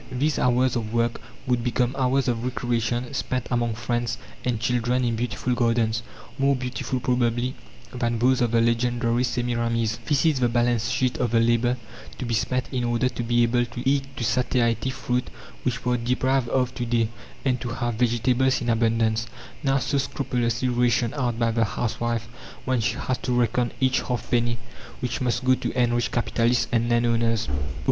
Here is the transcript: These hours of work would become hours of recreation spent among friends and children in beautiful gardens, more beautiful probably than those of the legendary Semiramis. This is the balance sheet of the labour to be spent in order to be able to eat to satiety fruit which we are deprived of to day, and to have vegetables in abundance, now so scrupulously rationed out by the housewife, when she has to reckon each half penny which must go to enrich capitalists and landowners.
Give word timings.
These 0.11 0.39
hours 0.39 0.75
of 0.75 0.95
work 0.95 1.21
would 1.45 1.63
become 1.63 1.95
hours 1.95 2.27
of 2.27 2.43
recreation 2.43 3.13
spent 3.13 3.45
among 3.51 3.75
friends 3.75 4.17
and 4.43 4.59
children 4.59 5.05
in 5.05 5.15
beautiful 5.15 5.53
gardens, 5.53 6.01
more 6.39 6.55
beautiful 6.55 6.99
probably 6.99 7.53
than 7.93 8.17
those 8.17 8.41
of 8.41 8.49
the 8.49 8.61
legendary 8.61 9.23
Semiramis. 9.23 9.99
This 10.07 10.25
is 10.25 10.39
the 10.39 10.49
balance 10.49 10.89
sheet 10.89 11.19
of 11.19 11.29
the 11.29 11.39
labour 11.39 11.77
to 12.17 12.25
be 12.25 12.33
spent 12.33 12.65
in 12.71 12.83
order 12.83 13.09
to 13.09 13.21
be 13.21 13.43
able 13.43 13.63
to 13.63 13.87
eat 13.87 14.17
to 14.17 14.23
satiety 14.23 14.89
fruit 14.89 15.29
which 15.61 15.85
we 15.85 15.93
are 15.93 15.97
deprived 15.97 16.49
of 16.49 16.73
to 16.73 16.85
day, 16.87 17.09
and 17.45 17.61
to 17.61 17.69
have 17.69 17.93
vegetables 17.93 18.59
in 18.59 18.69
abundance, 18.69 19.27
now 19.61 19.77
so 19.77 19.99
scrupulously 19.99 20.67
rationed 20.67 21.13
out 21.13 21.37
by 21.37 21.51
the 21.51 21.63
housewife, 21.63 22.27
when 22.65 22.81
she 22.81 22.95
has 22.95 23.19
to 23.19 23.39
reckon 23.39 23.71
each 23.79 24.01
half 24.01 24.31
penny 24.31 24.57
which 24.99 25.21
must 25.21 25.45
go 25.45 25.53
to 25.53 25.71
enrich 25.79 26.09
capitalists 26.11 26.67
and 26.71 26.89
landowners. 26.89 27.47